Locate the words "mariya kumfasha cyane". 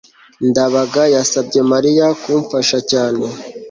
1.71-3.23